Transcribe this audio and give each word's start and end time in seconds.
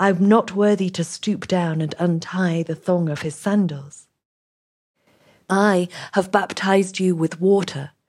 I'm 0.00 0.28
not 0.28 0.56
worthy 0.56 0.90
to 0.90 1.04
stoop 1.04 1.46
down 1.46 1.80
and 1.80 1.94
untie 1.96 2.64
the 2.64 2.74
thong 2.74 3.08
of 3.08 3.22
his 3.22 3.36
sandals. 3.36 4.08
I 5.48 5.86
have 6.14 6.32
baptized 6.32 6.98
you 6.98 7.14
with 7.14 7.40
water 7.40 7.92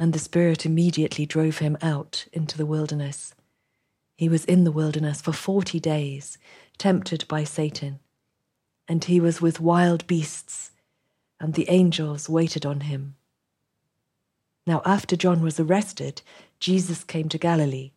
and 0.00 0.14
the 0.14 0.18
Spirit 0.18 0.64
immediately 0.64 1.26
drove 1.26 1.58
him 1.58 1.76
out 1.82 2.24
into 2.32 2.56
the 2.56 2.64
wilderness. 2.64 3.34
He 4.16 4.30
was 4.30 4.46
in 4.46 4.64
the 4.64 4.72
wilderness 4.72 5.20
for 5.20 5.32
forty 5.32 5.78
days, 5.78 6.38
tempted 6.78 7.28
by 7.28 7.44
Satan, 7.44 8.00
and 8.88 9.04
he 9.04 9.20
was 9.20 9.42
with 9.42 9.60
wild 9.60 10.06
beasts, 10.06 10.70
and 11.38 11.52
the 11.52 11.68
angels 11.68 12.30
waited 12.30 12.64
on 12.64 12.80
him. 12.80 13.16
Now, 14.66 14.80
after 14.86 15.16
John 15.16 15.42
was 15.42 15.60
arrested, 15.60 16.22
Jesus 16.58 17.04
came 17.04 17.28
to 17.28 17.38
Galilee, 17.38 17.92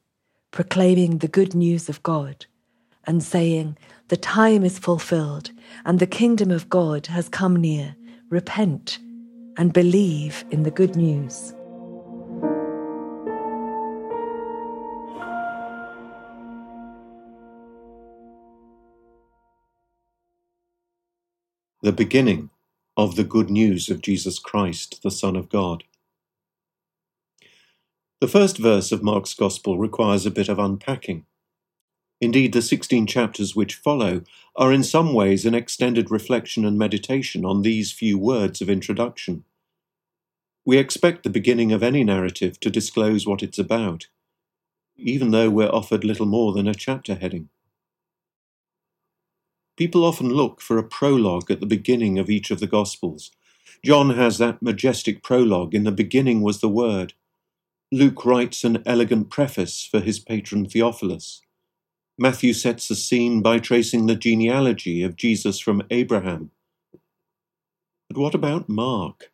proclaiming 0.52 1.20
the 1.20 1.30
good 1.30 1.56
news 1.56 1.88
of 1.88 2.04
God, 2.04 2.48
and 3.06 3.24
saying, 3.24 3.78
The 4.10 4.18
time 4.18 4.66
is 4.66 4.78
fulfilled, 4.78 5.52
and 5.86 6.00
the 6.00 6.08
kingdom 6.08 6.52
of 6.52 6.70
God 6.70 7.08
has 7.08 7.30
come 7.30 7.56
near. 7.56 7.96
Repent 8.30 9.00
and 9.58 9.72
believe 9.72 10.44
in 10.52 10.64
the 10.64 10.72
good 10.72 10.98
news. 10.98 11.54
The 21.84 21.92
beginning 21.92 22.50
of 22.96 23.18
the 23.18 23.26
good 23.26 23.50
news 23.50 23.90
of 23.90 24.02
Jesus 24.02 24.40
Christ, 24.40 25.04
the 25.04 25.12
Son 25.12 25.36
of 25.36 25.50
God. 25.50 25.84
The 28.22 28.28
first 28.30 28.58
verse 28.58 28.94
of 28.94 29.04
Mark's 29.04 29.34
Gospel 29.34 29.78
requires 29.78 30.26
a 30.26 30.32
bit 30.32 30.48
of 30.48 30.60
unpacking. 30.60 31.26
Indeed, 32.22 32.54
the 32.54 32.62
16 32.62 33.06
chapters 33.06 33.54
which 33.54 33.76
follow 33.76 34.22
are 34.56 34.72
in 34.72 34.82
some 34.82 35.14
ways 35.14 35.46
an 35.46 35.54
extended 35.54 36.10
reflection 36.10 36.64
and 36.64 36.78
meditation 36.78 37.44
on 37.44 37.64
these 37.64 37.92
few 37.92 38.18
words 38.18 38.62
of 38.62 38.70
introduction. 38.70 39.44
We 40.64 40.78
expect 40.78 41.24
the 41.24 41.30
beginning 41.30 41.74
of 41.74 41.84
any 41.84 42.06
narrative 42.06 42.62
to 42.62 42.70
disclose 42.70 43.28
what 43.28 43.44
it's 43.44 43.60
about, 43.60 44.08
even 44.96 45.32
though 45.32 45.50
we're 45.50 45.68
offered 45.68 46.06
little 46.06 46.28
more 46.28 46.54
than 46.54 46.66
a 46.70 46.74
chapter 46.74 47.16
heading. 47.16 47.50
People 49.76 50.06
often 50.06 50.30
look 50.30 50.62
for 50.62 50.78
a 50.78 50.84
prologue 50.84 51.50
at 51.50 51.60
the 51.60 51.66
beginning 51.66 52.20
of 52.20 52.30
each 52.30 52.52
of 52.52 52.60
the 52.60 52.68
Gospels. 52.68 53.32
John 53.84 54.12
has 54.12 54.38
that 54.38 54.62
majestic 54.62 55.24
prologue, 55.24 55.74
In 55.74 55.84
the 55.84 55.92
beginning 55.92 56.42
was 56.42 56.62
the 56.62 56.70
Word. 56.70 57.14
Luke 57.92 58.26
writes 58.26 58.64
an 58.64 58.84
elegant 58.86 59.30
preface 59.30 59.86
for 59.86 60.00
his 60.00 60.20
patron 60.20 60.68
Theophilus. 60.68 61.42
Matthew 62.18 62.54
sets 62.54 62.88
the 62.88 62.96
scene 62.96 63.42
by 63.42 63.58
tracing 63.58 64.06
the 64.06 64.16
genealogy 64.16 65.02
of 65.02 65.16
Jesus 65.16 65.60
from 65.60 65.82
Abraham. 65.90 66.52
But 68.10 68.18
what 68.18 68.36
about 68.36 68.70
Mark? 68.70 69.32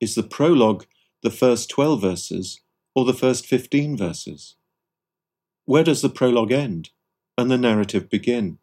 Is 0.00 0.14
the 0.14 0.22
prologue 0.22 0.86
the 1.22 1.30
first 1.30 1.68
12 1.68 2.00
verses 2.00 2.62
or 2.94 3.04
the 3.04 3.12
first 3.12 3.44
15 3.44 3.98
verses? 3.98 4.56
Where 5.66 5.84
does 5.84 6.00
the 6.00 6.08
prologue 6.08 6.52
end 6.52 6.88
and 7.36 7.50
the 7.50 7.58
narrative 7.58 8.08
begin? 8.08 8.58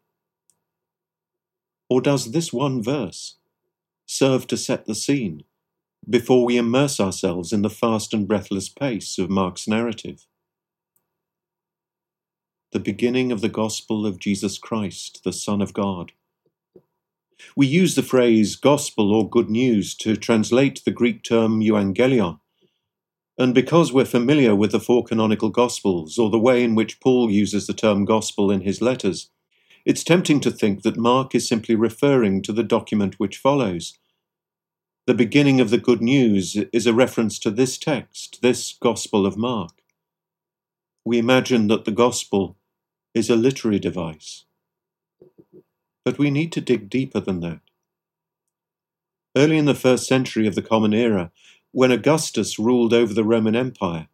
Or 1.88 2.00
does 2.00 2.32
this 2.32 2.52
one 2.52 2.82
verse 2.82 3.36
serve 4.06 4.46
to 4.48 4.56
set 4.56 4.86
the 4.86 4.94
scene 4.94 5.44
before 6.08 6.44
we 6.44 6.56
immerse 6.56 7.00
ourselves 7.00 7.52
in 7.52 7.62
the 7.62 7.70
fast 7.70 8.12
and 8.12 8.28
breathless 8.28 8.68
pace 8.68 9.18
of 9.18 9.30
Mark's 9.30 9.66
narrative? 9.66 10.26
The 12.72 12.80
beginning 12.80 13.32
of 13.32 13.40
the 13.40 13.48
gospel 13.48 14.06
of 14.06 14.18
Jesus 14.18 14.58
Christ, 14.58 15.22
the 15.24 15.32
Son 15.32 15.62
of 15.62 15.72
God. 15.72 16.12
We 17.56 17.66
use 17.66 17.94
the 17.94 18.02
phrase 18.02 18.56
gospel 18.56 19.12
or 19.12 19.28
good 19.28 19.48
news 19.48 19.94
to 19.96 20.16
translate 20.16 20.82
the 20.84 20.90
Greek 20.90 21.22
term 21.22 21.60
euangelion. 21.60 22.40
And 23.38 23.54
because 23.54 23.92
we're 23.92 24.04
familiar 24.04 24.54
with 24.54 24.72
the 24.72 24.80
four 24.80 25.04
canonical 25.04 25.48
gospels 25.48 26.18
or 26.18 26.28
the 26.28 26.38
way 26.38 26.64
in 26.64 26.74
which 26.74 27.00
Paul 27.00 27.30
uses 27.30 27.66
the 27.66 27.72
term 27.72 28.04
gospel 28.04 28.50
in 28.50 28.62
his 28.62 28.82
letters, 28.82 29.30
it's 29.88 30.04
tempting 30.04 30.38
to 30.38 30.50
think 30.50 30.82
that 30.82 30.98
Mark 30.98 31.34
is 31.34 31.48
simply 31.48 31.74
referring 31.74 32.42
to 32.42 32.52
the 32.52 32.62
document 32.62 33.14
which 33.18 33.38
follows. 33.38 33.98
The 35.06 35.14
beginning 35.14 35.62
of 35.62 35.70
the 35.70 35.78
good 35.78 36.02
news 36.02 36.58
is 36.74 36.86
a 36.86 36.92
reference 36.92 37.38
to 37.38 37.50
this 37.50 37.78
text, 37.78 38.40
this 38.42 38.76
Gospel 38.82 39.24
of 39.24 39.38
Mark. 39.38 39.72
We 41.06 41.18
imagine 41.18 41.68
that 41.68 41.86
the 41.86 41.90
Gospel 41.90 42.58
is 43.14 43.30
a 43.30 43.34
literary 43.34 43.78
device. 43.78 44.44
But 46.04 46.18
we 46.18 46.30
need 46.30 46.52
to 46.52 46.60
dig 46.60 46.90
deeper 46.90 47.20
than 47.20 47.40
that. 47.40 47.60
Early 49.34 49.56
in 49.56 49.64
the 49.64 49.74
first 49.74 50.06
century 50.06 50.46
of 50.46 50.54
the 50.54 50.60
Common 50.60 50.92
Era, 50.92 51.32
when 51.72 51.92
Augustus 51.92 52.58
ruled 52.58 52.92
over 52.92 53.14
the 53.14 53.24
Roman 53.24 53.56
Empire, 53.56 54.08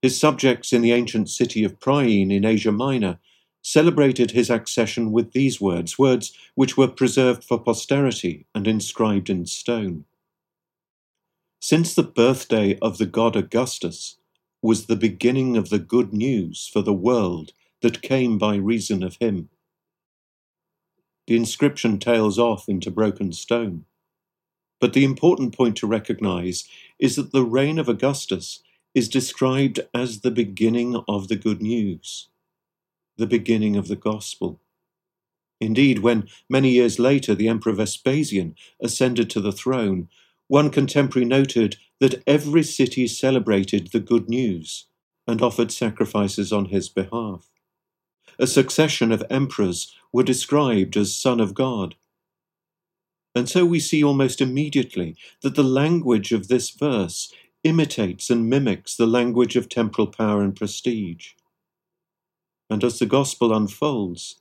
his 0.00 0.18
subjects 0.18 0.72
in 0.72 0.80
the 0.80 0.92
ancient 0.92 1.28
city 1.28 1.62
of 1.62 1.78
Priene 1.78 2.34
in 2.34 2.46
Asia 2.46 2.72
Minor 2.72 3.18
celebrated 3.62 4.30
his 4.30 4.50
accession 4.50 5.12
with 5.12 5.32
these 5.32 5.60
words, 5.60 5.98
words 5.98 6.32
which 6.54 6.76
were 6.76 6.88
preserved 6.88 7.44
for 7.44 7.58
posterity 7.58 8.46
and 8.54 8.66
inscribed 8.66 9.28
in 9.28 9.46
stone. 9.46 10.04
Since 11.60 11.94
the 11.94 12.02
birthday 12.02 12.78
of 12.80 12.98
the 12.98 13.06
god 13.06 13.36
Augustus 13.36 14.16
was 14.62 14.86
the 14.86 14.96
beginning 14.96 15.56
of 15.56 15.68
the 15.68 15.78
good 15.78 16.12
news 16.12 16.68
for 16.72 16.82
the 16.82 16.92
world 16.92 17.52
that 17.82 18.02
came 18.02 18.38
by 18.38 18.56
reason 18.56 19.02
of 19.02 19.16
him. 19.16 19.50
The 21.26 21.36
inscription 21.36 21.98
tails 21.98 22.38
off 22.38 22.68
into 22.68 22.90
broken 22.90 23.32
stone. 23.32 23.84
But 24.80 24.94
the 24.94 25.04
important 25.04 25.54
point 25.54 25.76
to 25.76 25.86
recognize 25.86 26.66
is 26.98 27.16
that 27.16 27.32
the 27.32 27.44
reign 27.44 27.78
of 27.78 27.88
Augustus 27.88 28.62
is 28.94 29.08
described 29.08 29.80
as 29.94 30.20
the 30.20 30.30
beginning 30.30 30.96
of 31.06 31.28
the 31.28 31.36
good 31.36 31.60
news, 31.62 32.29
the 33.20 33.26
beginning 33.26 33.76
of 33.76 33.86
the 33.86 33.96
gospel. 33.96 34.58
Indeed, 35.60 35.98
when 35.98 36.26
many 36.48 36.70
years 36.70 36.98
later 36.98 37.34
the 37.34 37.48
Emperor 37.48 37.74
Vespasian 37.74 38.56
ascended 38.80 39.28
to 39.30 39.40
the 39.40 39.52
throne, 39.52 40.08
one 40.48 40.70
contemporary 40.70 41.26
noted 41.26 41.76
that 42.00 42.22
every 42.26 42.62
city 42.62 43.06
celebrated 43.06 43.88
the 43.88 44.00
good 44.00 44.28
news 44.28 44.86
and 45.28 45.42
offered 45.42 45.70
sacrifices 45.70 46.50
on 46.52 46.66
his 46.66 46.88
behalf. 46.88 47.50
A 48.38 48.46
succession 48.46 49.12
of 49.12 49.22
emperors 49.28 49.94
were 50.12 50.22
described 50.22 50.96
as 50.96 51.14
Son 51.14 51.40
of 51.40 51.54
God. 51.54 51.94
And 53.34 53.48
so 53.48 53.66
we 53.66 53.80
see 53.80 54.02
almost 54.02 54.40
immediately 54.40 55.14
that 55.42 55.54
the 55.54 55.62
language 55.62 56.32
of 56.32 56.48
this 56.48 56.70
verse 56.70 57.32
imitates 57.62 58.30
and 58.30 58.48
mimics 58.48 58.96
the 58.96 59.06
language 59.06 59.56
of 59.56 59.68
temporal 59.68 60.06
power 60.06 60.42
and 60.42 60.56
prestige. 60.56 61.34
And 62.70 62.84
as 62.84 62.98
the 62.98 63.06
gospel 63.06 63.52
unfolds, 63.52 64.40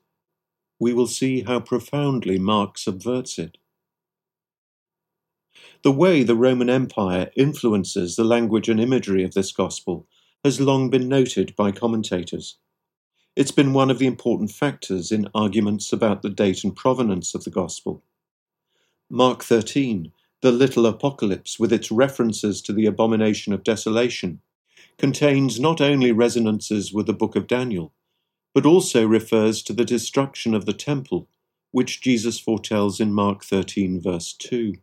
we 0.80 0.94
will 0.94 1.08
see 1.08 1.42
how 1.42 1.60
profoundly 1.60 2.38
Mark 2.38 2.78
subverts 2.78 3.40
it. 3.40 3.58
The 5.82 5.92
way 5.92 6.24
the 6.24 6.36
Roman 6.36 6.70
Empire 6.70 7.32
influences 7.36 8.16
the 8.16 8.24
language 8.24 8.70
and 8.70 8.80
imagery 8.80 9.24
of 9.24 9.34
this 9.34 9.52
gospel 9.52 10.08
has 10.44 10.62
long 10.62 10.90
been 10.90 11.10
noted 11.10 11.56
by 11.56 11.72
commentators. 11.72 12.58
It's 13.36 13.52
been 13.52 13.74
one 13.74 13.90
of 13.90 14.00
the 14.00 14.08
important 14.08 14.52
factors 14.52 15.12
in 15.12 15.30
arguments 15.34 15.92
about 15.92 16.22
the 16.22 16.30
date 16.30 16.64
and 16.64 16.76
provenance 16.76 17.34
of 17.34 17.44
the 17.44 17.50
gospel. 17.50 18.04
Mark 19.10 19.44
13 19.44 20.12
the 20.42 20.52
little 20.52 20.86
apocalypse, 20.86 21.60
with 21.60 21.74
its 21.74 21.92
references 21.92 22.62
to 22.62 22.72
the 22.72 22.86
abomination 22.86 23.52
of 23.52 23.64
desolation, 23.64 24.40
contains 24.98 25.60
not 25.60 25.82
only 25.82 26.12
resonances 26.12 26.94
with 26.94 27.08
the 27.08 27.14
book 27.14 27.36
of 27.36 27.48
Daniel, 27.48 27.94
but 28.54 28.66
also 28.66 29.06
refers 29.06 29.62
to 29.64 29.74
the 29.74 29.86
destruction 29.86 30.54
of 30.54 30.66
the 30.66 30.74
temple, 30.74 31.28
which 31.72 32.02
Jesus 32.02 32.40
foretells 32.40 33.00
in 33.00 33.14
Mark 33.14 33.44
13, 33.44 34.02
verse 34.02 34.34
2. 34.34 34.76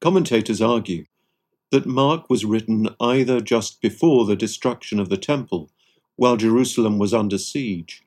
Commentators 0.00 0.60
argue 0.60 1.06
that 1.70 1.86
Mark 1.86 2.28
was 2.30 2.44
written 2.44 2.88
either 3.00 3.40
just 3.40 3.80
before 3.80 4.24
the 4.24 4.36
destruction 4.36 5.00
of 5.00 5.08
the 5.08 5.16
temple, 5.16 5.70
while 6.16 6.36
Jerusalem 6.36 6.98
was 6.98 7.12
under 7.12 7.38
siege, 7.38 8.04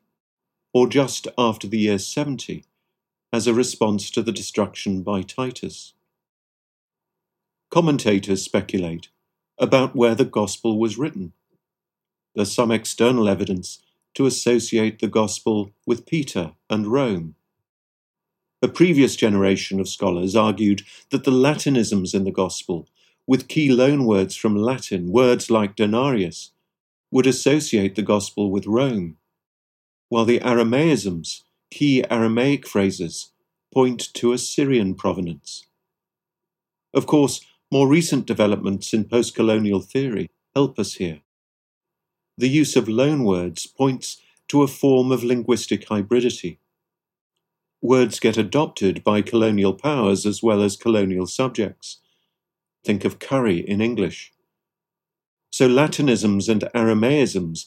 or 0.74 0.88
just 0.88 1.28
after 1.38 1.68
the 1.68 1.80
year 1.80 2.00
70, 2.00 2.64
as 3.34 3.48
a 3.48 3.54
response 3.54 4.10
to 4.12 4.22
the 4.22 4.32
destruction 4.32 5.04
by 5.04 5.22
Titus. 5.22 5.94
Commentators 7.70 8.42
speculate 8.44 9.10
about 9.60 9.96
where 9.96 10.16
the 10.16 10.26
Gospel 10.26 10.80
was 10.80 10.98
written. 10.98 11.34
There's 12.36 12.54
some 12.54 12.72
external 12.72 13.28
evidence 13.28 13.80
to 14.14 14.26
associate 14.26 15.00
the 15.00 15.08
Gospel 15.08 15.72
with 15.86 16.06
Peter 16.06 16.54
and 16.70 16.88
Rome. 16.88 17.36
A 18.62 18.68
previous 18.68 19.16
generation 19.16 19.80
of 19.80 19.88
scholars 19.88 20.36
argued 20.36 20.84
that 21.12 21.24
the 21.24 21.32
Latinisms 21.32 22.14
in 22.14 22.26
the 22.26 22.32
Gospel, 22.32 22.88
with 23.26 23.48
key 23.48 23.70
loanwords 23.70 24.38
from 24.38 24.56
Latin, 24.56 25.12
words 25.12 25.50
like 25.50 25.76
denarius, 25.76 26.52
would 27.12 27.26
associate 27.26 27.96
the 27.96 28.02
Gospel 28.02 28.52
with 28.52 28.68
Rome, 28.68 29.18
while 30.10 30.26
the 30.26 30.40
Aramaisms 30.40 31.44
key 31.72 32.04
Aramaic 32.10 32.68
phrases 32.68 33.32
point 33.74 34.14
to 34.16 34.34
a 34.34 34.38
Syrian 34.38 34.96
provenance. 34.96 35.68
Of 36.94 37.06
course, 37.06 37.46
more 37.72 37.88
recent 37.88 38.26
developments 38.26 38.94
in 38.94 39.06
post-colonial 39.06 39.82
theory 39.82 40.30
help 40.56 40.80
us 40.80 40.96
here. 40.96 41.22
The 42.40 42.48
use 42.48 42.78
of 42.78 42.86
loanwords 42.86 43.68
points 43.76 44.22
to 44.48 44.64
a 44.64 44.68
form 44.68 45.12
of 45.12 45.26
linguistic 45.26 45.88
hybridity. 45.88 46.60
Words 47.82 48.22
get 48.22 48.38
adopted 48.38 49.04
by 49.04 49.22
colonial 49.22 49.74
powers 49.74 50.26
as 50.26 50.42
well 50.42 50.62
as 50.62 50.78
colonial 50.78 51.28
subjects. 51.28 51.98
Think 52.86 53.04
of 53.04 53.20
curry 53.20 53.58
in 53.58 53.82
English. 53.82 54.32
So 55.52 55.68
Latinisms 55.68 56.48
and 56.48 56.64
Aramaisms 56.74 57.66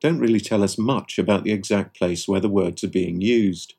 don't 0.00 0.20
really 0.20 0.38
tell 0.38 0.62
us 0.62 0.78
much 0.78 1.18
about 1.18 1.42
the 1.42 1.50
exact 1.50 1.98
place 1.98 2.28
where 2.28 2.38
the 2.38 2.48
words 2.48 2.84
are 2.84 2.88
being 2.88 3.20
used. 3.20 3.74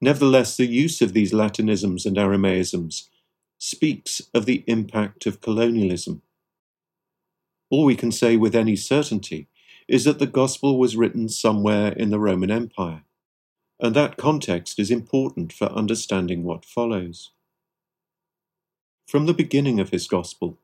Nevertheless, 0.00 0.56
the 0.56 0.66
use 0.66 1.00
of 1.00 1.12
these 1.12 1.32
Latinisms 1.32 2.06
and 2.06 2.16
Aramaisms 2.16 3.08
speaks 3.56 4.20
of 4.34 4.46
the 4.46 4.64
impact 4.66 5.26
of 5.26 5.40
colonialism. 5.40 6.22
All 7.70 7.84
we 7.84 7.96
can 7.96 8.12
say 8.12 8.36
with 8.36 8.54
any 8.54 8.76
certainty 8.76 9.48
is 9.88 10.04
that 10.04 10.18
the 10.18 10.26
Gospel 10.26 10.78
was 10.78 10.96
written 10.96 11.28
somewhere 11.28 11.92
in 11.92 12.10
the 12.10 12.18
Roman 12.18 12.50
Empire, 12.50 13.02
and 13.80 13.94
that 13.94 14.16
context 14.16 14.78
is 14.78 14.90
important 14.90 15.52
for 15.52 15.66
understanding 15.66 16.44
what 16.44 16.64
follows. 16.64 17.32
From 19.06 19.26
the 19.26 19.34
beginning 19.34 19.78
of 19.78 19.90
his 19.90 20.08
Gospel, 20.08 20.58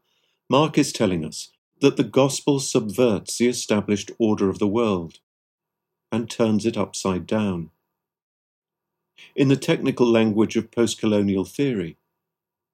Mark 0.48 0.76
is 0.76 0.92
telling 0.92 1.24
us 1.24 1.50
that 1.80 1.96
the 1.96 2.04
gospel 2.04 2.60
subverts 2.60 3.38
the 3.38 3.48
established 3.48 4.10
order 4.18 4.48
of 4.48 4.58
the 4.58 4.66
world 4.68 5.18
and 6.12 6.30
turns 6.30 6.64
it 6.64 6.76
upside 6.76 7.26
down. 7.26 7.70
In 9.34 9.48
the 9.48 9.56
technical 9.56 10.06
language 10.06 10.56
of 10.56 10.70
postcolonial 10.70 11.48
theory, 11.48 11.96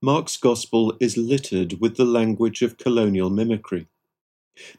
Mark's 0.02 0.36
gospel 0.36 0.96
is 1.00 1.16
littered 1.16 1.80
with 1.80 1.96
the 1.96 2.04
language 2.04 2.62
of 2.62 2.78
colonial 2.78 3.30
mimicry. 3.30 3.86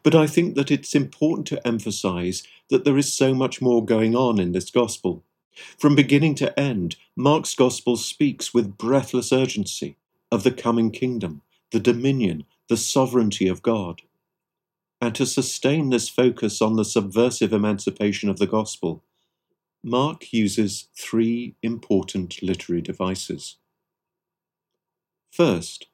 But 0.02 0.14
I 0.14 0.26
think 0.26 0.54
that 0.54 0.70
it's 0.70 0.94
important 0.94 1.46
to 1.48 1.66
emphasize 1.66 2.42
that 2.68 2.84
there 2.84 2.98
is 2.98 3.12
so 3.12 3.34
much 3.34 3.60
more 3.60 3.84
going 3.84 4.14
on 4.14 4.38
in 4.38 4.52
this 4.52 4.70
gospel. 4.70 5.24
From 5.78 5.94
beginning 5.94 6.36
to 6.36 6.58
end, 6.58 6.96
Mark's 7.16 7.54
gospel 7.54 7.96
speaks 7.96 8.54
with 8.54 8.78
breathless 8.78 9.32
urgency 9.32 9.96
of 10.30 10.44
the 10.44 10.52
coming 10.52 10.90
kingdom, 10.90 11.42
the 11.72 11.80
dominion, 11.80 12.44
the 12.68 12.76
sovereignty 12.76 13.48
of 13.48 13.62
God 13.62 14.02
and 15.00 15.14
to 15.14 15.24
sustain 15.24 15.88
this 15.88 16.08
focus 16.08 16.60
on 16.60 16.76
the 16.76 16.84
subversive 16.84 17.52
emancipation 17.52 18.28
of 18.28 18.38
the 18.38 18.46
gospel, 18.46 19.02
Mark 19.82 20.32
uses 20.32 20.88
three 20.94 21.54
important 21.62 22.42
literary 22.42 22.82
devices. 22.82 23.56
First, 25.32 25.86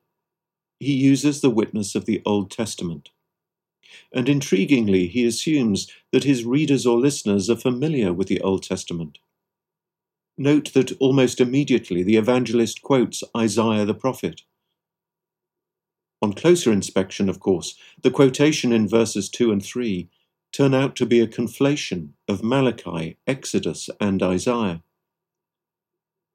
he 0.81 0.93
uses 0.93 1.41
the 1.41 1.51
witness 1.51 1.95
of 1.95 2.05
the 2.05 2.21
Old 2.27 2.51
Testament. 2.51 3.11
And 4.13 4.27
intriguingly, 4.27 5.09
he 5.09 5.27
assumes 5.27 5.91
that 6.13 6.25
his 6.25 6.45
readers 6.45 6.87
or 6.87 6.99
listeners 6.99 7.49
are 7.51 7.57
familiar 7.57 8.13
with 8.13 8.29
the 8.29 8.41
Old 8.41 8.63
Testament. 8.63 9.19
Note 10.39 10.73
that 10.75 10.97
almost 11.01 11.41
immediately 11.41 12.03
the 12.03 12.17
evangelist 12.17 12.83
quotes 12.83 13.23
Isaiah 13.37 13.85
the 13.85 13.95
prophet, 13.95 14.43
on 16.23 16.33
closer 16.33 16.73
inspection, 16.73 17.29
of 17.29 17.41
course, 17.41 17.77
the 18.03 18.11
quotation 18.11 18.73
in 18.73 18.89
verses 18.89 19.29
2 19.29 19.53
and 19.53 19.65
3 19.65 20.09
turn 20.51 20.73
out 20.73 20.97
to 20.97 21.05
be 21.05 21.21
a 21.21 21.27
conflation 21.27 22.11
of 22.27 22.43
Malachi, 22.43 23.19
Exodus, 23.27 23.91
and 24.01 24.23
Isaiah. 24.23 24.83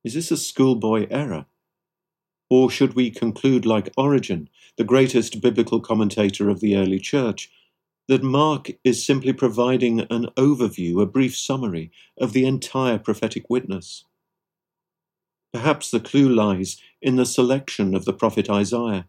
Is 0.03 0.13
this 0.13 0.31
a 0.31 0.37
schoolboy 0.37 1.07
error? 1.09 1.45
Or 2.51 2.69
should 2.69 2.95
we 2.95 3.09
conclude, 3.09 3.65
like 3.65 3.93
Origen, 3.95 4.49
the 4.77 4.83
greatest 4.83 5.39
biblical 5.39 5.79
commentator 5.79 6.49
of 6.49 6.59
the 6.59 6.75
early 6.75 6.99
church, 6.99 7.49
that 8.09 8.23
Mark 8.23 8.71
is 8.83 9.05
simply 9.05 9.31
providing 9.31 10.01
an 10.01 10.25
overview, 10.35 11.01
a 11.01 11.05
brief 11.05 11.37
summary 11.37 11.91
of 12.19 12.33
the 12.33 12.45
entire 12.45 12.99
prophetic 12.99 13.49
witness? 13.49 14.03
Perhaps 15.53 15.91
the 15.91 16.01
clue 16.01 16.27
lies 16.27 16.75
in 17.01 17.15
the 17.15 17.25
selection 17.25 17.95
of 17.95 18.03
the 18.03 18.13
prophet 18.13 18.49
Isaiah 18.49 19.07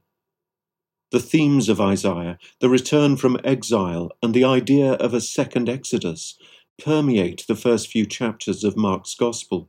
the 1.10 1.20
themes 1.20 1.68
of 1.68 1.78
Isaiah, 1.78 2.38
the 2.60 2.70
return 2.70 3.18
from 3.18 3.38
exile, 3.44 4.10
and 4.22 4.32
the 4.32 4.44
idea 4.44 4.92
of 4.94 5.12
a 5.12 5.20
second 5.20 5.68
Exodus 5.68 6.38
permeate 6.82 7.44
the 7.46 7.54
first 7.54 7.88
few 7.88 8.06
chapters 8.06 8.64
of 8.64 8.78
Mark's 8.78 9.14
Gospel. 9.14 9.68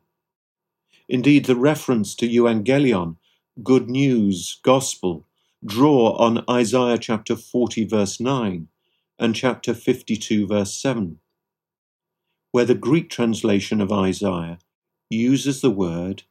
Indeed, 1.09 1.43
the 1.43 1.57
reference 1.57 2.15
to 2.15 2.29
euangelion, 2.29 3.17
good 3.61 3.87
news, 3.87 4.59
gospel, 4.63 5.27
draw 5.63 6.15
on 6.17 6.43
Isaiah 6.49 6.97
chapter 6.97 7.35
40, 7.35 7.85
verse 7.85 8.19
9, 8.19 8.67
and 9.19 9.35
chapter 9.35 9.75
52, 9.75 10.47
verse 10.47 10.73
7, 10.73 11.19
where 12.51 12.65
the 12.65 12.73
Greek 12.73 13.11
translation 13.11 13.79
of 13.79 13.91
Isaiah 13.91 14.57
uses 15.09 15.61
the 15.61 15.69
word 15.69 16.23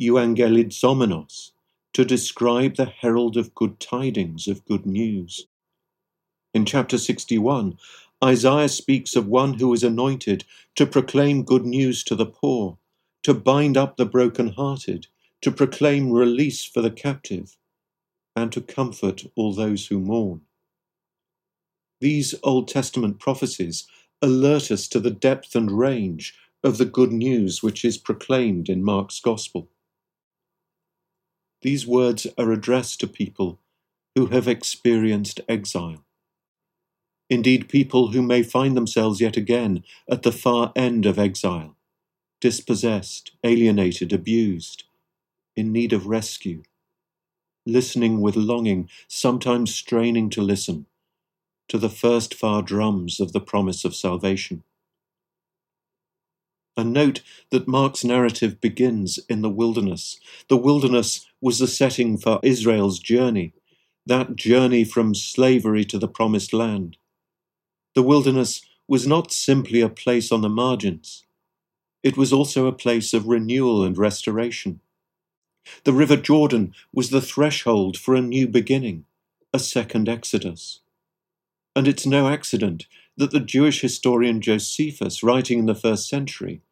euangelizomenos 0.00 1.50
to 1.92 2.06
describe 2.06 2.76
the 2.76 2.86
herald 2.86 3.36
of 3.36 3.54
good 3.54 3.78
tidings, 3.78 4.48
of 4.48 4.64
good 4.64 4.86
news. 4.86 5.46
In 6.54 6.64
chapter 6.64 6.96
61, 6.96 7.76
Isaiah 8.24 8.68
speaks 8.68 9.14
of 9.14 9.26
one 9.26 9.54
who 9.54 9.74
is 9.74 9.84
anointed 9.84 10.44
to 10.76 10.86
proclaim 10.86 11.44
good 11.44 11.66
news 11.66 12.02
to 12.04 12.14
the 12.14 12.24
poor, 12.26 12.78
to 13.24 13.34
bind 13.34 13.76
up 13.76 13.98
the 13.98 14.06
broken-hearted, 14.06 15.08
to 15.42 15.50
proclaim 15.50 16.10
release 16.10 16.64
for 16.64 16.80
the 16.80 16.90
captive, 16.90 17.56
and 18.34 18.50
to 18.52 18.60
comfort 18.60 19.24
all 19.36 19.52
those 19.52 19.88
who 19.88 19.98
mourn. 20.00 20.40
These 22.00 22.34
Old 22.42 22.68
Testament 22.68 23.18
prophecies 23.18 23.86
alert 24.20 24.70
us 24.70 24.88
to 24.88 25.00
the 25.00 25.10
depth 25.10 25.54
and 25.54 25.70
range 25.70 26.34
of 26.64 26.78
the 26.78 26.84
good 26.84 27.12
news 27.12 27.62
which 27.62 27.84
is 27.84 27.98
proclaimed 27.98 28.68
in 28.68 28.84
Mark's 28.84 29.20
Gospel. 29.20 29.68
These 31.60 31.86
words 31.86 32.26
are 32.38 32.50
addressed 32.50 33.00
to 33.00 33.06
people 33.06 33.60
who 34.14 34.26
have 34.26 34.48
experienced 34.48 35.40
exile. 35.48 36.04
Indeed, 37.30 37.68
people 37.68 38.08
who 38.08 38.22
may 38.22 38.42
find 38.42 38.76
themselves 38.76 39.20
yet 39.20 39.36
again 39.36 39.84
at 40.10 40.22
the 40.22 40.32
far 40.32 40.72
end 40.76 41.06
of 41.06 41.18
exile, 41.18 41.76
dispossessed, 42.40 43.32
alienated, 43.42 44.12
abused, 44.12 44.84
in 45.56 45.72
need 45.72 45.92
of 45.92 46.06
rescue, 46.06 46.62
listening 47.66 48.20
with 48.20 48.36
longing, 48.36 48.88
sometimes 49.08 49.74
straining 49.74 50.30
to 50.30 50.42
listen 50.42 50.86
to 51.68 51.78
the 51.78 51.88
first 51.88 52.34
far 52.34 52.62
drums 52.62 53.20
of 53.20 53.32
the 53.32 53.40
promise 53.40 53.84
of 53.84 53.94
salvation. 53.94 54.62
And 56.76 56.92
note 56.92 57.20
that 57.50 57.68
Mark's 57.68 58.04
narrative 58.04 58.60
begins 58.60 59.18
in 59.28 59.42
the 59.42 59.50
wilderness. 59.50 60.18
The 60.48 60.56
wilderness 60.56 61.26
was 61.40 61.58
the 61.58 61.66
setting 61.66 62.16
for 62.18 62.40
Israel's 62.42 62.98
journey, 62.98 63.52
that 64.06 64.36
journey 64.36 64.84
from 64.84 65.14
slavery 65.14 65.84
to 65.86 65.98
the 65.98 66.08
promised 66.08 66.52
land. 66.52 66.96
The 67.94 68.02
wilderness 68.02 68.62
was 68.88 69.06
not 69.06 69.32
simply 69.32 69.80
a 69.80 69.88
place 69.88 70.32
on 70.32 70.40
the 70.40 70.48
margins, 70.48 71.24
it 72.02 72.16
was 72.16 72.32
also 72.32 72.66
a 72.66 72.72
place 72.72 73.14
of 73.14 73.28
renewal 73.28 73.84
and 73.84 73.96
restoration. 73.96 74.80
The 75.84 75.92
River 75.92 76.16
Jordan 76.16 76.74
was 76.92 77.10
the 77.10 77.20
threshold 77.20 77.96
for 77.96 78.14
a 78.14 78.22
new 78.22 78.46
beginning, 78.48 79.04
a 79.52 79.58
second 79.58 80.08
Exodus. 80.08 80.80
And 81.74 81.88
it's 81.88 82.06
no 82.06 82.28
accident 82.28 82.86
that 83.16 83.30
the 83.30 83.40
Jewish 83.40 83.80
historian 83.80 84.40
Josephus, 84.40 85.22
writing 85.22 85.58
in 85.58 85.66
the 85.66 85.74
first 85.74 86.08
century, 86.08 86.62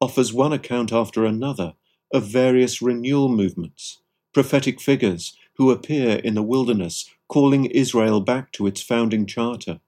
offers 0.00 0.32
one 0.32 0.52
account 0.52 0.92
after 0.92 1.24
another 1.24 1.74
of 2.12 2.24
various 2.24 2.80
renewal 2.80 3.28
movements, 3.28 4.00
prophetic 4.32 4.80
figures 4.80 5.36
who 5.54 5.70
appear 5.70 6.16
in 6.18 6.34
the 6.34 6.42
wilderness 6.42 7.10
calling 7.28 7.66
Israel 7.66 8.20
back 8.20 8.52
to 8.52 8.66
its 8.66 8.80
founding 8.80 9.26
charter, 9.26 9.80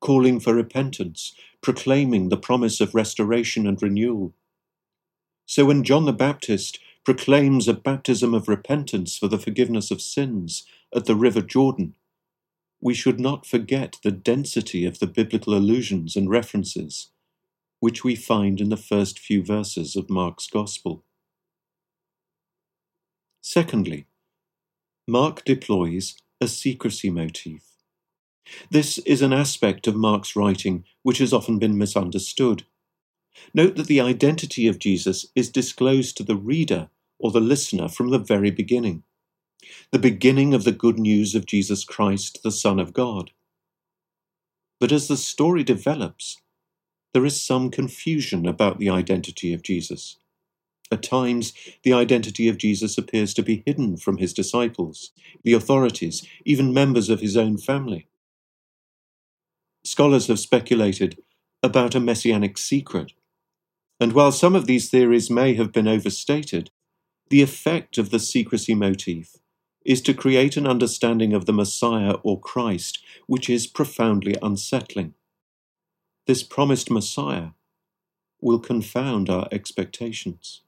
calling 0.00 0.38
for 0.38 0.54
repentance, 0.54 1.34
proclaiming 1.60 2.28
the 2.28 2.36
promise 2.36 2.80
of 2.80 2.94
restoration 2.94 3.66
and 3.66 3.82
renewal. 3.82 4.34
So 5.46 5.64
when 5.64 5.84
John 5.84 6.04
the 6.04 6.12
Baptist 6.12 6.78
proclaims 7.06 7.68
a 7.68 7.72
baptism 7.72 8.34
of 8.34 8.48
repentance 8.48 9.16
for 9.16 9.28
the 9.28 9.38
forgiveness 9.38 9.92
of 9.92 10.02
sins 10.02 10.64
at 10.92 11.04
the 11.04 11.14
river 11.14 11.40
Jordan, 11.40 11.94
we 12.80 12.94
should 12.94 13.20
not 13.20 13.46
forget 13.46 13.94
the 14.02 14.10
density 14.10 14.84
of 14.84 14.98
the 14.98 15.06
biblical 15.06 15.54
allusions 15.54 16.16
and 16.16 16.28
references 16.28 17.10
which 17.78 18.02
we 18.02 18.16
find 18.16 18.60
in 18.60 18.70
the 18.70 18.76
first 18.76 19.20
few 19.20 19.40
verses 19.40 19.94
of 19.94 20.10
Mark's 20.10 20.48
Gospel. 20.48 21.04
Secondly, 23.40 24.06
Mark 25.06 25.44
deploys 25.44 26.16
a 26.40 26.48
secrecy 26.48 27.08
motif. 27.08 27.62
This 28.68 28.98
is 28.98 29.22
an 29.22 29.32
aspect 29.32 29.86
of 29.86 29.94
Mark's 29.94 30.34
writing 30.34 30.82
which 31.04 31.18
has 31.18 31.32
often 31.32 31.60
been 31.60 31.78
misunderstood. 31.78 32.64
Note 33.54 33.76
that 33.76 33.86
the 33.86 34.00
identity 34.00 34.66
of 34.66 34.80
Jesus 34.80 35.26
is 35.36 35.50
disclosed 35.50 36.16
to 36.16 36.24
the 36.24 36.34
reader 36.34 36.88
or 37.18 37.30
the 37.30 37.40
listener 37.40 37.88
from 37.88 38.10
the 38.10 38.18
very 38.18 38.50
beginning. 38.50 39.02
The 39.92 39.98
beginning 39.98 40.54
of 40.54 40.64
the 40.64 40.72
good 40.72 40.98
news 40.98 41.34
of 41.34 41.46
Jesus 41.46 41.84
Christ, 41.84 42.40
the 42.42 42.50
Son 42.50 42.78
of 42.78 42.92
God. 42.92 43.30
But 44.78 44.92
as 44.92 45.08
the 45.08 45.16
story 45.16 45.64
develops, 45.64 46.36
there 47.14 47.24
is 47.24 47.40
some 47.40 47.70
confusion 47.70 48.46
about 48.46 48.78
the 48.78 48.90
identity 48.90 49.54
of 49.54 49.62
Jesus. 49.62 50.18
At 50.92 51.02
times, 51.02 51.52
the 51.82 51.92
identity 51.92 52.48
of 52.48 52.58
Jesus 52.58 52.96
appears 52.96 53.34
to 53.34 53.42
be 53.42 53.62
hidden 53.66 53.96
from 53.96 54.18
his 54.18 54.32
disciples, 54.32 55.10
the 55.42 55.54
authorities, 55.54 56.26
even 56.44 56.72
members 56.72 57.08
of 57.08 57.20
his 57.20 57.36
own 57.36 57.56
family. 57.58 58.08
Scholars 59.84 60.28
have 60.28 60.38
speculated 60.38 61.18
about 61.62 61.94
a 61.94 62.00
messianic 62.00 62.58
secret, 62.58 63.12
and 63.98 64.12
while 64.12 64.30
some 64.30 64.54
of 64.54 64.66
these 64.66 64.90
theories 64.90 65.30
may 65.30 65.54
have 65.54 65.72
been 65.72 65.88
overstated, 65.88 66.70
the 67.28 67.42
effect 67.42 67.98
of 67.98 68.10
the 68.10 68.20
secrecy 68.20 68.74
motif 68.74 69.36
is 69.84 70.00
to 70.02 70.14
create 70.14 70.56
an 70.56 70.66
understanding 70.66 71.32
of 71.32 71.46
the 71.46 71.52
Messiah 71.52 72.14
or 72.22 72.40
Christ 72.40 73.04
which 73.26 73.48
is 73.48 73.66
profoundly 73.66 74.36
unsettling. 74.42 75.14
This 76.26 76.42
promised 76.42 76.90
Messiah 76.90 77.50
will 78.40 78.58
confound 78.58 79.30
our 79.30 79.48
expectations. 79.52 80.62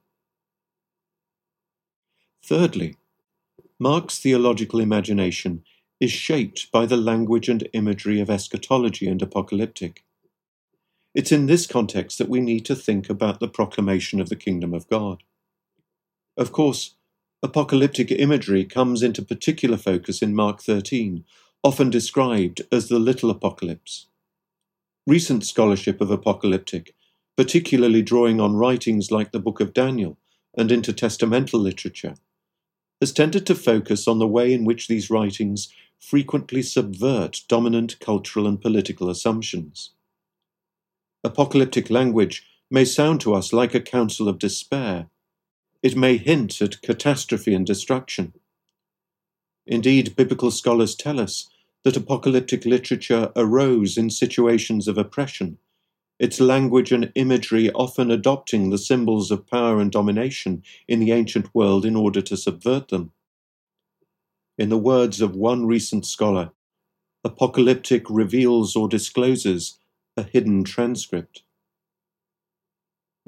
Thirdly, 2.43 2.95
Mark's 3.77 4.19
theological 4.19 4.79
imagination 4.79 5.63
is 5.99 6.11
shaped 6.11 6.71
by 6.71 6.85
the 6.85 6.97
language 6.97 7.49
and 7.49 7.67
imagery 7.73 8.19
of 8.19 8.29
eschatology 8.29 9.07
and 9.07 9.21
apocalyptic. 9.21 10.03
It's 11.13 11.31
in 11.31 11.45
this 11.45 11.67
context 11.67 12.17
that 12.17 12.29
we 12.29 12.39
need 12.39 12.65
to 12.65 12.75
think 12.75 13.09
about 13.09 13.39
the 13.39 13.47
proclamation 13.47 14.21
of 14.21 14.29
the 14.29 14.35
kingdom 14.35 14.73
of 14.73 14.87
God. 14.87 15.23
Of 16.39 16.53
course, 16.53 16.95
apocalyptic 17.43 18.11
imagery 18.11 18.63
comes 18.63 19.03
into 19.03 19.21
particular 19.21 19.75
focus 19.75 20.21
in 20.21 20.33
Mark 20.33 20.61
13, 20.61 21.25
often 21.65 21.89
described 21.89 22.61
as 22.71 22.87
the 22.87 22.97
little 22.97 23.29
apocalypse. 23.29 24.07
Recent 25.05 25.45
scholarship 25.45 25.99
of 25.99 26.09
apocalyptic, 26.09 26.95
particularly 27.35 28.01
drawing 28.01 28.39
on 28.39 28.55
writings 28.55 29.11
like 29.11 29.33
the 29.33 29.41
Book 29.41 29.59
of 29.59 29.73
Daniel 29.73 30.17
and 30.57 30.69
intertestamental 30.69 31.59
literature, 31.59 32.15
has 33.01 33.11
tended 33.11 33.45
to 33.45 33.53
focus 33.53 34.07
on 34.07 34.19
the 34.19 34.27
way 34.27 34.53
in 34.53 34.63
which 34.63 34.87
these 34.87 35.09
writings 35.09 35.67
frequently 35.99 36.61
subvert 36.61 37.41
dominant 37.49 37.99
cultural 37.99 38.47
and 38.47 38.61
political 38.61 39.09
assumptions. 39.09 39.91
Apocalyptic 41.21 41.89
language 41.89 42.47
may 42.71 42.85
sound 42.85 43.19
to 43.19 43.33
us 43.33 43.51
like 43.51 43.75
a 43.75 43.81
counsel 43.81 44.29
of 44.29 44.39
despair 44.39 45.09
it 45.81 45.95
may 45.95 46.17
hint 46.17 46.61
at 46.61 46.81
catastrophe 46.81 47.53
and 47.53 47.65
destruction. 47.65 48.33
Indeed, 49.65 50.15
biblical 50.15 50.51
scholars 50.51 50.95
tell 50.95 51.19
us 51.19 51.49
that 51.83 51.95
apocalyptic 51.95 52.65
literature 52.65 53.31
arose 53.35 53.97
in 53.97 54.09
situations 54.09 54.87
of 54.87 54.97
oppression, 54.97 55.57
its 56.19 56.41
language 56.41 56.91
and 56.91 57.11
imagery 57.15 57.71
often 57.71 58.11
adopting 58.11 58.69
the 58.69 58.77
symbols 58.77 59.31
of 59.31 59.47
power 59.47 59.79
and 59.79 59.91
domination 59.91 60.63
in 60.87 60.99
the 60.99 61.13
ancient 61.13 61.53
world 61.55 61.85
in 61.85 61.95
order 61.95 62.21
to 62.21 62.35
subvert 62.35 62.89
them. 62.89 63.11
In 64.57 64.67
the 64.67 64.77
words 64.77 65.21
of 65.21 65.35
one 65.35 65.65
recent 65.65 66.05
scholar, 66.05 66.51
apocalyptic 67.23 68.09
reveals 68.09 68.75
or 68.75 68.89
discloses 68.89 69.79
a 70.17 70.23
hidden 70.23 70.65
transcript. 70.65 71.43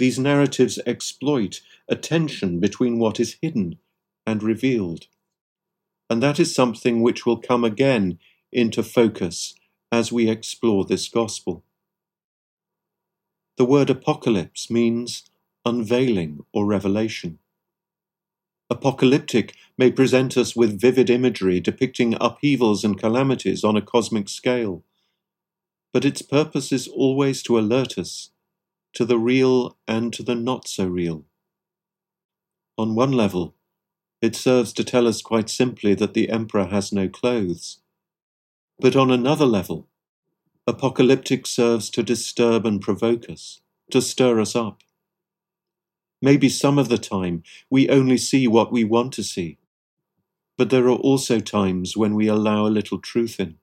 These 0.02 0.18
narratives 0.18 0.80
exploit 0.88 1.62
a 1.88 1.96
tension 1.96 2.60
between 2.60 2.98
what 2.98 3.20
is 3.20 3.38
hidden 3.40 3.78
and 4.26 4.42
revealed. 4.42 5.06
And 6.10 6.24
that 6.24 6.40
is 6.40 6.56
something 6.56 7.04
which 7.04 7.24
will 7.28 7.38
come 7.38 7.64
again 7.64 8.18
into 8.52 8.82
focus 8.82 9.54
as 9.92 10.12
we 10.12 10.28
explore 10.28 10.86
this 10.86 11.08
gospel. 11.08 11.64
The 13.58 13.66
word 13.66 13.92
apocalypse 13.92 14.72
means 14.72 15.30
unveiling 15.68 16.46
or 16.52 16.66
revelation. 16.66 17.38
Apocalyptic 18.72 19.54
may 19.78 19.92
present 19.92 20.36
us 20.36 20.56
with 20.56 20.82
vivid 20.82 21.12
imagery 21.12 21.60
depicting 21.60 22.18
upheavals 22.20 22.84
and 22.84 23.00
calamities 23.00 23.64
on 23.64 23.78
a 23.78 23.84
cosmic 23.84 24.30
scale, 24.30 24.84
but 25.94 26.06
its 26.06 26.24
purpose 26.24 26.72
is 26.72 26.88
always 26.88 27.44
to 27.44 27.60
alert 27.60 28.00
us 28.00 28.31
to 28.94 29.06
the 29.06 29.18
real 29.18 29.78
and 29.88 30.14
to 30.14 30.24
the 30.24 30.36
not 30.36 30.68
so 30.68 30.86
real. 30.88 31.26
On 32.78 32.96
one 32.96 33.12
level, 33.12 33.56
it 34.22 34.36
serves 34.36 34.74
to 34.74 34.84
tell 34.84 35.08
us 35.08 35.22
quite 35.22 35.50
simply 35.50 35.94
that 35.96 36.14
the 36.14 36.30
emperor 36.30 36.66
has 36.66 36.92
no 36.92 37.08
clothes. 37.10 37.80
But 38.80 38.96
on 38.96 39.12
another 39.12 39.46
level, 39.46 39.88
apocalyptic 40.68 41.48
serves 41.48 41.90
to 41.92 42.04
disturb 42.04 42.66
and 42.66 42.82
provoke 42.82 43.30
us, 43.30 43.62
to 43.92 44.02
stir 44.02 44.40
us 44.40 44.56
up. 44.56 44.84
Maybe 46.22 46.50
some 46.50 46.78
of 46.78 46.90
the 46.90 47.00
time 47.00 47.44
we 47.70 47.90
only 47.90 48.18
see 48.18 48.48
what 48.48 48.72
we 48.72 48.84
want 48.84 49.14
to 49.14 49.24
see, 49.24 49.58
but 50.58 50.70
there 50.70 50.86
are 50.86 50.92
also 50.92 51.40
times 51.40 51.98
when 51.98 52.14
we 52.14 52.28
allow 52.28 52.68
a 52.68 52.70
little 52.70 53.00
truth 53.00 53.40
in. 53.40 53.58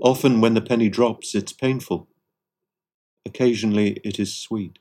Often, 0.00 0.40
when 0.40 0.54
the 0.54 0.60
penny 0.60 0.88
drops, 0.88 1.34
it's 1.34 1.52
painful. 1.52 2.08
Occasionally, 3.26 4.00
it 4.04 4.20
is 4.20 4.32
sweet. 4.32 4.78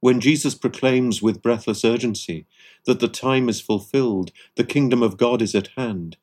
When 0.00 0.20
Jesus 0.20 0.56
proclaims 0.56 1.22
with 1.22 1.40
breathless 1.40 1.84
urgency 1.84 2.46
that 2.86 2.98
the 2.98 3.06
time 3.08 3.48
is 3.48 3.60
fulfilled, 3.60 4.32
the 4.56 4.64
kingdom 4.64 5.00
of 5.00 5.16
God 5.16 5.40
is 5.40 5.54
at 5.54 5.68
hand, 5.76 6.16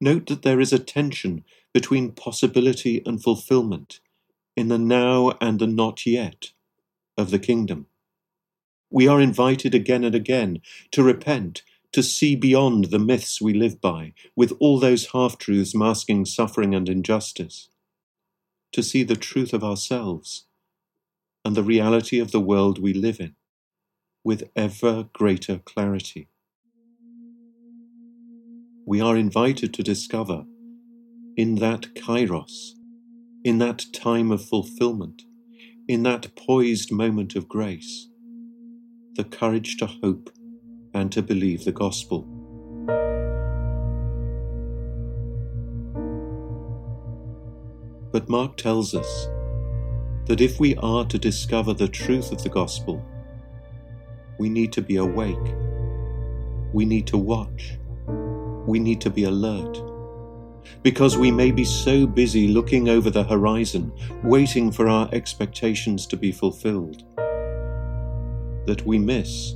note 0.00 0.26
that 0.26 0.42
there 0.42 0.60
is 0.60 0.72
a 0.72 0.78
tension 0.78 1.44
between 1.74 2.12
possibility 2.12 3.02
and 3.04 3.20
fulfillment 3.20 3.98
in 4.56 4.68
the 4.68 4.78
now 4.78 5.32
and 5.40 5.58
the 5.58 5.66
not 5.66 6.06
yet 6.06 6.52
of 7.16 7.32
the 7.32 7.40
kingdom. 7.40 7.86
We 8.90 9.08
are 9.08 9.20
invited 9.20 9.74
again 9.74 10.04
and 10.04 10.14
again 10.14 10.60
to 10.92 11.02
repent, 11.02 11.62
to 11.90 12.04
see 12.04 12.36
beyond 12.36 12.86
the 12.86 13.00
myths 13.00 13.40
we 13.40 13.52
live 13.52 13.80
by, 13.80 14.14
with 14.36 14.52
all 14.60 14.78
those 14.78 15.08
half 15.08 15.38
truths 15.38 15.74
masking 15.74 16.24
suffering 16.24 16.72
and 16.72 16.88
injustice, 16.88 17.68
to 18.72 18.82
see 18.82 19.02
the 19.02 19.16
truth 19.16 19.52
of 19.52 19.64
ourselves 19.64 20.46
and 21.44 21.56
the 21.56 21.62
reality 21.62 22.18
of 22.18 22.30
the 22.30 22.40
world 22.40 22.78
we 22.80 22.92
live 22.92 23.20
in 23.20 23.34
with 24.24 24.50
ever 24.54 25.08
greater 25.12 25.58
clarity. 25.58 26.28
We 28.86 29.00
are 29.00 29.16
invited 29.16 29.72
to 29.74 29.82
discover 29.82 30.44
in 31.36 31.56
that 31.56 31.94
kairos, 31.94 32.72
in 33.44 33.58
that 33.58 33.84
time 33.92 34.30
of 34.30 34.44
fulfillment, 34.44 35.22
in 35.86 36.02
that 36.02 36.34
poised 36.36 36.90
moment 36.90 37.36
of 37.36 37.48
grace, 37.48 38.08
the 39.14 39.24
courage 39.24 39.76
to 39.78 39.86
hope 39.86 40.30
and 40.92 41.12
to 41.12 41.22
believe 41.22 41.64
the 41.64 41.72
gospel. 41.72 42.37
But 48.10 48.28
Mark 48.28 48.56
tells 48.56 48.94
us 48.94 49.28
that 50.26 50.40
if 50.40 50.58
we 50.58 50.76
are 50.76 51.04
to 51.06 51.18
discover 51.18 51.74
the 51.74 51.88
truth 51.88 52.32
of 52.32 52.42
the 52.42 52.48
gospel, 52.48 53.04
we 54.38 54.48
need 54.48 54.72
to 54.72 54.82
be 54.82 54.96
awake. 54.96 55.54
We 56.72 56.84
need 56.84 57.06
to 57.08 57.18
watch. 57.18 57.78
We 58.66 58.78
need 58.78 59.00
to 59.02 59.10
be 59.10 59.24
alert. 59.24 59.82
Because 60.82 61.18
we 61.18 61.30
may 61.30 61.50
be 61.50 61.64
so 61.64 62.06
busy 62.06 62.48
looking 62.48 62.88
over 62.88 63.10
the 63.10 63.24
horizon, 63.24 63.92
waiting 64.22 64.70
for 64.70 64.88
our 64.88 65.08
expectations 65.12 66.06
to 66.06 66.16
be 66.16 66.30
fulfilled, 66.32 67.04
that 68.66 68.82
we 68.86 68.98
miss 68.98 69.54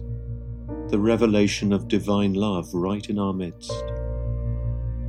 the 0.89 0.99
revelation 0.99 1.73
of 1.73 1.89
divine 1.89 2.35
love 2.35 2.73
right 2.75 3.09
in 3.09 3.19
our 3.19 3.33
midst, 3.33 3.73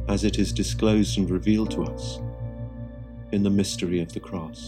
as 0.08 0.24
it 0.24 0.40
is 0.40 0.54
disclosed 0.54 1.18
and 1.18 1.30
revealed 1.30 1.72
to 1.72 1.84
us 1.84 2.20
in 3.34 3.42
the 3.42 3.50
mystery 3.50 4.00
of 4.00 4.14
the 4.14 4.20
cross. 4.20 4.68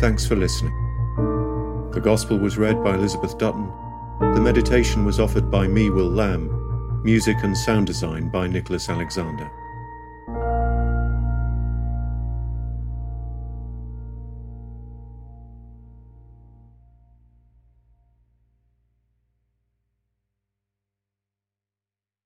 Thanks 0.00 0.26
for 0.26 0.36
listening. 0.36 0.72
The 1.92 2.00
Gospel 2.00 2.38
was 2.38 2.56
read 2.56 2.82
by 2.84 2.94
Elizabeth 2.94 3.36
Dutton. 3.38 3.70
The 4.20 4.40
meditation 4.40 5.04
was 5.04 5.18
offered 5.18 5.50
by 5.50 5.66
me, 5.66 5.90
Will 5.90 6.10
Lamb. 6.10 7.02
Music 7.02 7.36
and 7.42 7.56
sound 7.58 7.88
design 7.88 8.28
by 8.28 8.46
Nicholas 8.46 8.88
Alexander. 8.88 9.50